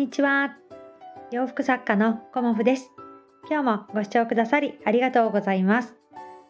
[0.00, 0.56] にちは。
[1.30, 2.90] 洋服作家のコモフです。
[3.50, 5.94] 今日もご視聴くださりありがとうございます。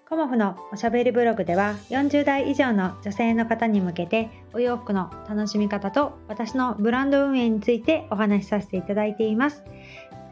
[0.09, 9.65] コモフのおしゃべりブログでは40代以上の女性の方に向けてお洋服の楽しみ方と私のブランド運営についてお話しさせていただいています。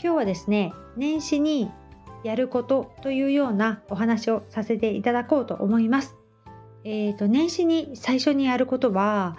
[0.01, 1.73] 今日はですね、年始に
[2.23, 6.15] やることというようなお話をさせていただこうと思います。
[6.85, 9.37] えっ、ー、と、年始に最初にやることは、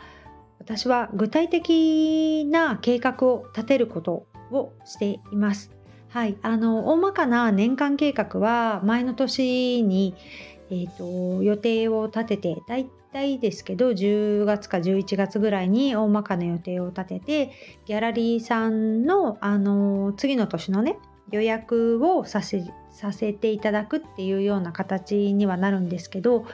[0.69, 5.71] 私は具体的な計画を立てることをしています。
[6.09, 10.13] はい、あの大まかな年間計画は前の年に、
[10.69, 17.51] えーと、予定を立ててだいたいですけど10月か11月ぐらいに大まかな予定を立てて
[17.87, 20.97] ギャラリーさんの、あの次の年のね
[21.31, 26.45] 予約をさせさせていただくっていうような形にはなるんですけど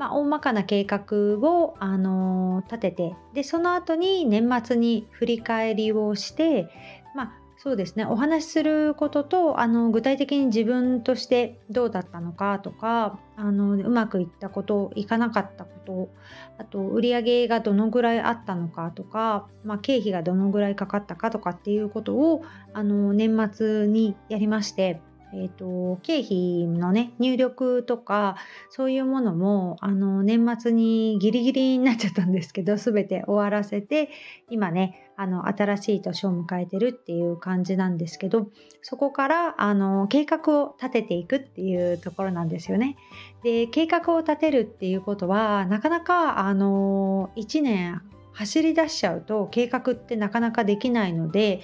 [0.00, 6.68] まあ、大まかな計画を、あの立ててでその後に年末に振り返りをして、
[7.14, 16.08] まあ、そうですねお話しすることとあの具体的に自分としてどうだったのかとかあのうまくいったこといかなかったこと
[16.56, 25.02] あと売り上げがどのぐらいあったのかとか、まあ、経費がどのぐらいかかったかとかっていうことをあの年末にやりまして
[25.32, 28.36] えーと、経費のね入力とか
[28.68, 34.10] そういうものもあの年末にギリギリになっちゃったんですけど全て終わらせて
[34.48, 38.48] 今ねあの新しい年を迎えてるっていう感じなんですけど
[38.82, 42.96] そこからあの計画を立てていくっていうところなんですよね。
[43.42, 51.60] で計画を立てるっていうことはなかなかあの1年走り出しちゃうと計画ってなかなかできないので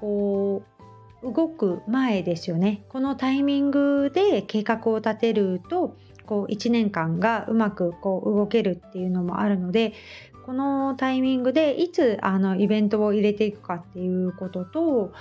[0.00, 0.77] こう
[1.22, 2.84] 動く前ですよね。
[2.88, 9.94] このタイミングで計画を立てるとこう1年間がうまくこう動けるっていうのもあるので
[10.44, 15.12] このタイミングでいつあのイベントを入れていくかっていうことと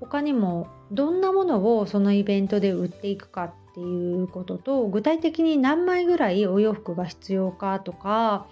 [0.00, 8.46] 他にもどんなものをそのイベントで売っていくかっていうことと具体的に何枚ぐらいお洋服が必要かとか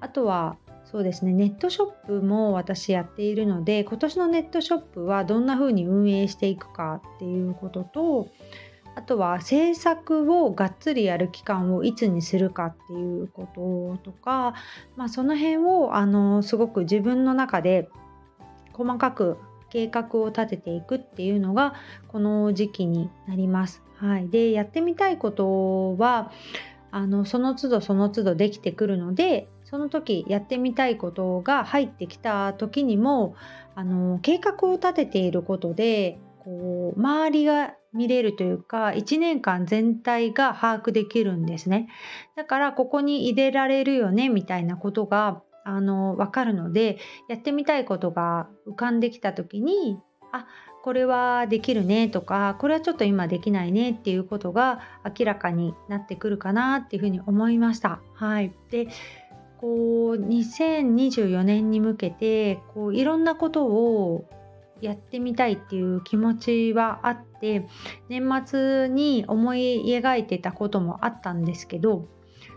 [0.00, 0.56] あとは
[0.90, 8.28] そうですねネットショップも私やっているので今年のネットショップはどんな風に運営していくかっていうことと
[8.94, 14.54] あとは制作をがっつりやる期間をいつにするかっていうこととか、
[14.96, 17.90] まあ、その辺をあのすごく自分の中で
[18.72, 19.36] 細かく
[19.70, 21.74] 計画を立てていくっていうのが
[22.08, 23.82] この時期になります。
[23.96, 26.30] はい、でやってみたいことは
[26.90, 33.34] あのその都度その都度できてくるのでその時やってみたいことが入ってきた時にも
[33.74, 41.88] あの計画を立てていることでこう周りが見れるというか1年間全体が把握できるんですね
[42.36, 46.98] だからここに入れられるよねみたいなことがあの分かるので
[47.28, 49.98] やってみたいことが浮かんできた時に
[50.30, 50.46] あ
[50.84, 54.78] これはできるねとかこれはちょっと今できないねっていうことが
[55.18, 57.98] 明らかになってくるかなっていうふうに思いました。
[58.14, 58.86] はい、で
[59.60, 64.28] こう2024年に向けてこういろんなことを
[64.80, 67.66] やってみたいっていう気持ちはあって
[68.08, 72.06] 年末に思い描いてたこともあったんですけど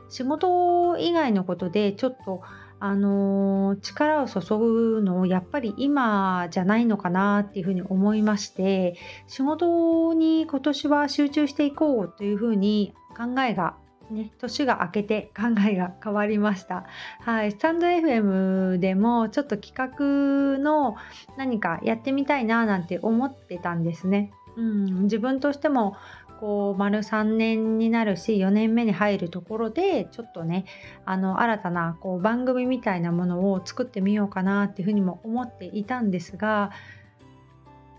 [0.09, 2.41] 仕事以外のことでちょっと
[2.81, 8.95] あの力を注ぐのをやっぱり今じゃないのかなっていうふうに思いまして
[9.27, 13.75] 仕事に今年は集中していこうというふうに考えが
[14.09, 16.85] ね、年が明けて考えが変わりました。
[17.21, 20.95] はい、スタンド FM でもちょっと企画の
[21.37, 24.31] 何かやってみたいななんて思ってたんですね。
[24.57, 25.95] うん、自分としても
[26.39, 30.65] こう丸3年になるし4年目に入るところでちょっとね
[31.05, 36.71] あの新たなこう番組みたいなものを作ってみようかなっていうふうにも思っていたんですが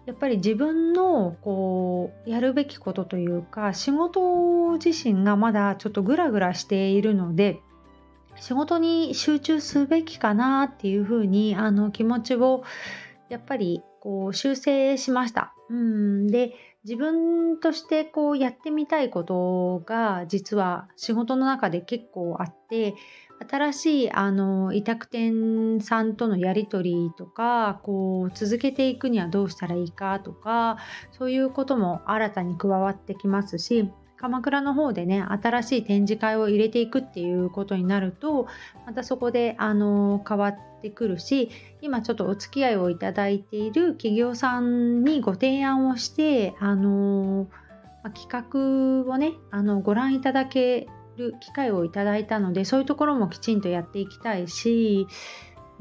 [0.06, 7.60] やっぱり自分のこうやるべきことというか仕事自身がまだちょっとグラグラしているので
[8.36, 12.64] 仕事に集中すべきかなっていうふうにあの気持ちを
[13.28, 15.54] やっぱりこう修正しました。
[15.68, 16.54] うんで
[16.84, 22.94] 自分としてこうやってみたいことが実は仕事の中で結構あって
[23.48, 30.78] 新しいあの委託店さんとのやり取りとかこう続けていくにはどうしたらいいかとか
[31.12, 33.90] そういうことも新たに加わってきますし
[34.20, 38.46] 鎌倉の方でね新しい展示会を入れていくっていうことになると
[38.86, 41.50] またそこであの変わってくるし
[41.80, 47.48] 今ちょっとお付き合いをいただいている企業さんにご提案をしてあの
[48.14, 55.06] 企画をねあのご覧いただける機会をいただいたのでそういうところもきちんとやっていきたいし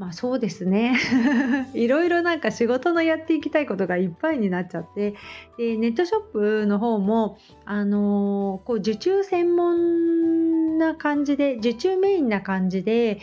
[0.00, 0.98] まあそうですね
[1.74, 5.14] いろいろなんか仕事のやっていきたいことがいっぱいになっちゃって
[5.58, 7.36] でネットショップの方も
[7.66, 13.20] あのー、こう受注専門な感じで受注メインな感じで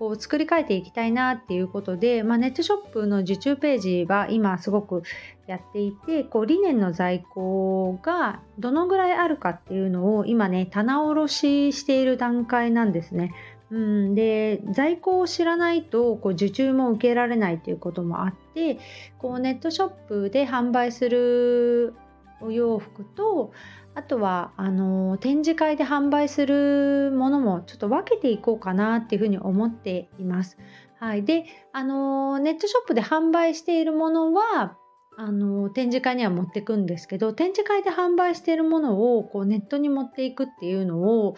[0.00, 5.04] こう作り変えていきたいなっていうことで、まあ、ネットショップの受注ページは今すごく
[5.46, 13.32] やっていてこう理念の在庫がどのぐらいあるかっていうのを今ね棚卸ししている段階なんですね。
[13.70, 18.78] うん、で在庫を知らないとこう受注も受けられないということもあって
[19.18, 21.94] こうネットショップで販売する
[22.40, 23.52] お洋服と
[23.94, 30.58] あとはあの展示会で販売するものもちょっと分けていこうかなっていうふうに思っています。
[30.98, 34.76] はい、であのネットショップで販売しているものは
[35.18, 41.36] あの展示会には持っていくんですけど展示会で販売しているものをこうネットに持っていくっていうのを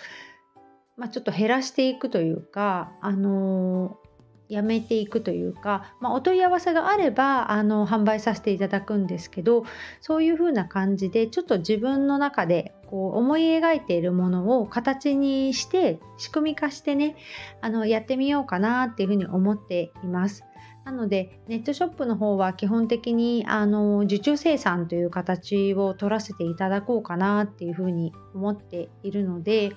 [0.99, 4.09] まあ、ちょっと減らしていくというか、あのー、
[4.55, 9.65] やめていくというか、まあ、お問い合わせがあればあの販売させていただくんですけど
[10.01, 17.17] そういう風な感じでちょっと自分の中でこう思い描いているものを形にして仕組み化してね
[17.61, 20.45] あのやってみようかなっていうふうに思っています。
[20.89, 29.73] なのでネットショップの方は基本的にあの受注生産という形を取らせていただこうかなっていうふうに思っているので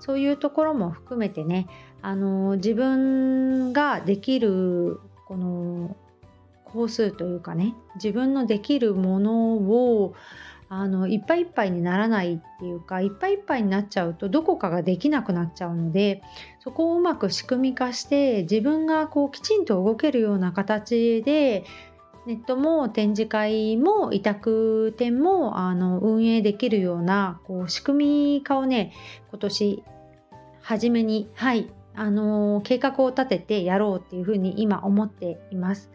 [0.00, 1.66] そういうところも含めてね
[2.00, 5.96] あの自分ができるこの
[6.64, 10.14] 工数というかね自分のできるものを
[10.68, 16.22] あのいっぱいいっぱいにならないっていうかいっぱいいっぱいになっちゃうとどこかができなくなっちゃうので
[16.60, 21.64] そこをうまく仕組み化して自分がこうきちんと動けるような形で
[22.26, 28.92] ネットも展示会も委託店もあの運営できるようなこう仕組み化をね
[29.30, 29.84] 今年
[30.62, 35.90] 初めにはいあの計画を立ててやろうっていうふうに今思っています。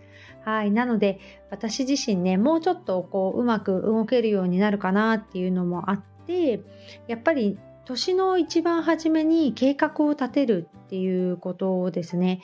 [0.46, 1.20] はい、なので
[1.52, 6.62] 私自身ねもうちょっとこううまく動けるようになるかなっていうのもあって
[7.08, 7.60] やっぱり
[7.90, 12.42] 年の一番初めに計画を立てるっていうことですね。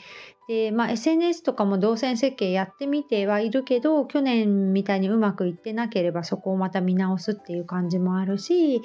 [0.47, 8.81] で、まあ、SNS とかも動線設計やってみてはいるけど去年みたいにうまくいってなければそこをまた見直すっていう感じもあるし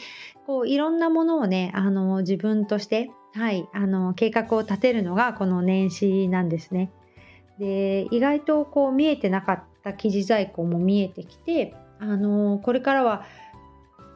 [0.46, 6.90] こういろんなものをねあの自分としてはい、あの計画を立てるのがこの年始なんですね。
[7.58, 13.24] で意外とこう見えてなかった記事在庫も見えてきてあのこれからは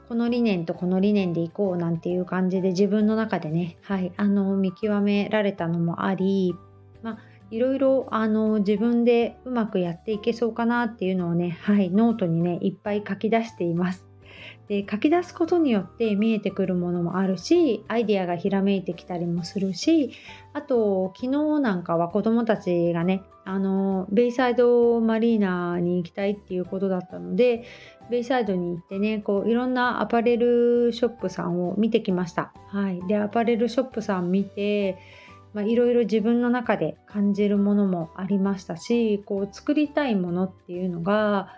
[0.08, 6.54] この理念とこの理念でいこうなんていう感じで自分の中でね、はい、あの見極められたのもあり、
[7.02, 7.18] まあ、
[7.50, 14.13] いろいろあの自分でうまくやっていけそうかなっていうのをね、はい、ノートにねいっぱい書き出しています。
[14.68, 20.12] で書き出すことによって見えてくるものもあるしアイデアがひらめいてきたりもするし
[20.52, 27.64] あと昨日なんかは子どもたちがねあのベイサイドマリーナに行きたいっていうことだったので
[28.10, 32.52] ベイサイドに行ってねこういろんなアパレルショップさんを見てきました。
[32.68, 34.98] はい、でアパレルショップさん見て
[35.54, 41.48] まいろいろ自分の中で感じるものもありましたしこう作りたいものっていうのが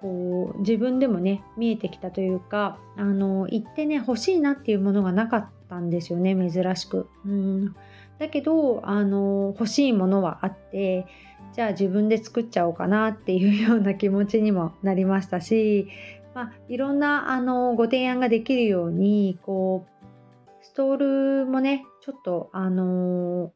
[0.00, 7.08] こう自分でもね見えてきたというかあの行ってね欲しいなっていうものがなかったんですよね珍しく。
[7.24, 7.76] うん
[8.18, 11.06] だけどあの欲しいものはあって
[11.54, 15.88] じゃあ自分で作っちゃおうかなっていうような気持ちにもなりましたし、
[16.34, 23.52] まあ、いろんなあのご提案ができるようにこうストールもねちょっとあの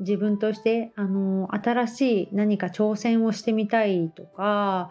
[0.00, 4.90] 自分としてあの新しい何か挑戦をしてみたいとか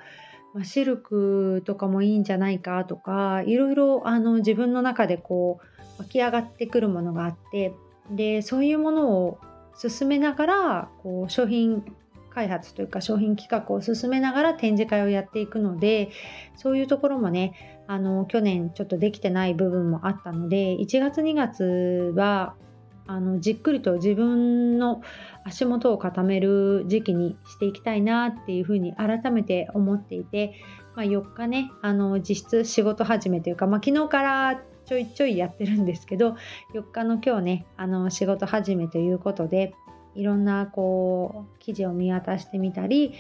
[0.54, 7.74] ま、シルクとかもいいんじゃないかとかいろいろあの自分の中でこう湧き上がってくるものがあって
[8.12, 9.40] でそういうものを
[9.76, 11.84] 進めながらこう商品
[12.34, 16.12] 開発というか商品企画を進めながら展示会をやっていくので
[16.56, 22.56] そういうところもねあの去年ちょっとできてない部分もあったので1月2月は
[23.08, 25.02] あのじっくりと自分の
[25.44, 30.54] 足元を固める時期にしていきたいなっていうふうに改めて思っていて、
[30.96, 36.36] まあ、4日ねあの実質仕事始めというか、まあ、昨日からちょいちょいやってるんですけど
[36.74, 39.74] 4日の今日ねあの仕事始めということで
[40.16, 43.14] いろんなこう記事を見渡してみたり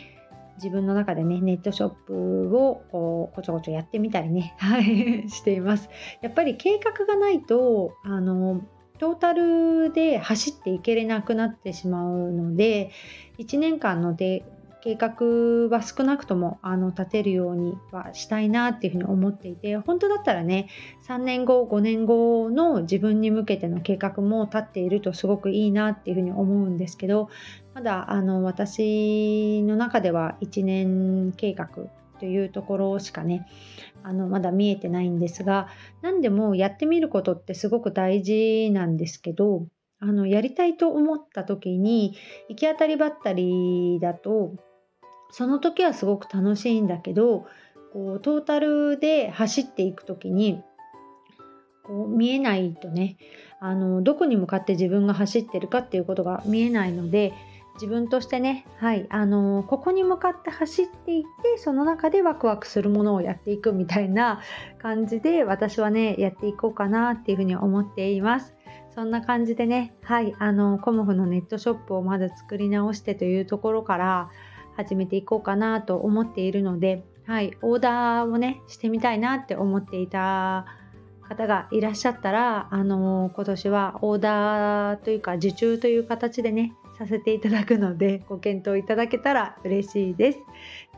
[0.58, 4.56] 自分の中でねネットショップをこうこちょこちょやってみたりね
[5.30, 5.90] しています。
[6.22, 8.62] やっぱり計画がないとあの
[9.00, 12.92] トータルで走っていけれなくなってしまうので
[13.40, 14.44] 1年間ので
[14.88, 20.70] 計画は少なくともあの立てるようにはしたいなっていうふうに思っていて本当だったらね
[21.08, 27.30] 3年後5年後の自分に向けての計画も立っているとすごくいいなっていうふうに思うんですけど
[27.74, 31.70] まだあの私の中では1年計画
[32.20, 33.48] というところしかね
[34.04, 35.68] あのまだ見えてないんですが
[36.02, 39.68] 何でもやってみることってすごく大事なんですけど
[40.00, 42.16] あのやりたいと思った時に
[42.50, 44.54] 行き当たりばったりだと
[45.32, 47.46] その時はすごく楽しいんだけど
[47.94, 50.62] こうトータルで走っていく時に
[51.84, 53.18] こう見えないとね
[53.60, 57.34] あのどこに向かって自分が走ってるかっていうことが見えないので
[57.80, 64.42] 自分としてね、はい、あのここに向かって走っていってその中でワクワクするものをやっていくみたいな
[64.82, 68.56] 感じで私はねやっていこうかなっていうふうに思っています。
[68.94, 74.30] そんな感じでね、はい、あのコモフのネットショップをまず作り直してというところから
[74.76, 80.66] 始めていこうかなと思っているので、はい、オーダーをねしてみたいなって思っていた
[81.28, 90.40] 方がいらっしゃったら、あの今年はオーダーというか受注という形でねさせていただくので ご検討いただけたら嬉しいです。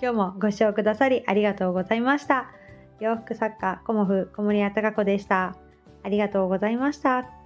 [0.02, 2.52] 今日もご視聴くださりありがとうございました。
[3.00, 5.56] 洋服作家コモフ小森屋隆子でした。
[6.04, 7.39] ありがとうございました。